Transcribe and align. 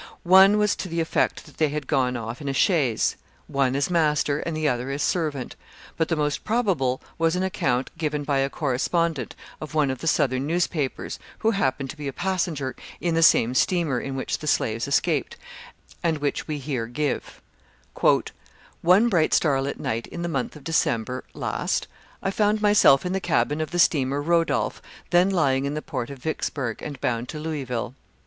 One 0.23 0.57
was 0.57 0.75
to 0.77 0.89
the 0.89 0.99
effect 0.99 1.45
that 1.45 1.57
they 1.57 1.69
had 1.69 1.85
gone 1.85 2.17
off 2.17 2.41
in 2.41 2.49
a 2.49 2.53
chaise; 2.53 3.17
one 3.45 3.75
as 3.75 3.91
master, 3.91 4.39
and 4.39 4.57
the 4.57 4.67
other 4.67 4.89
as 4.89 5.03
servant. 5.03 5.55
But 5.95 6.07
the 6.07 6.15
most 6.15 6.43
probable 6.43 7.03
was 7.19 7.35
an 7.35 7.43
account 7.43 7.95
given 7.99 8.23
by 8.23 8.39
a 8.39 8.49
correspondent 8.49 9.35
of 9.61 9.75
one 9.75 9.91
of 9.91 9.99
the 9.99 10.07
Southern 10.07 10.47
newspapers, 10.47 11.19
who 11.45 11.51
happened 11.51 11.91
to 11.91 11.97
be 11.97 12.07
a 12.07 12.13
passenger 12.13 12.75
in 12.99 13.13
the 13.13 13.21
same 13.21 13.53
steamer 13.53 13.99
in 14.01 14.15
which 14.15 14.39
the 14.39 14.47
slaves 14.47 14.87
escaped, 14.87 15.37
and 16.01 16.17
which 16.17 16.47
we 16.47 16.57
here 16.57 16.87
give: 16.87 17.39
"One 18.81 19.07
bright 19.07 19.35
starlight 19.35 19.79
night, 19.79 20.07
in 20.07 20.23
the 20.23 20.27
month 20.27 20.55
of 20.55 20.63
December 20.63 21.25
last, 21.35 21.87
I 22.23 22.31
found 22.31 22.59
myself 22.59 23.05
in 23.05 23.13
the 23.13 23.19
cabin 23.21 23.61
of 23.61 23.69
the 23.69 23.77
steamer 23.77 24.19
Rodolph, 24.19 24.81
then 25.11 25.29
lying 25.29 25.65
in 25.65 25.75
the 25.75 25.81
port 25.83 26.09
of 26.09 26.17
Vicksburgh, 26.17 26.81
and 26.81 26.99
bound 26.99 27.29
to 27.29 27.39
Louisville. 27.39 27.93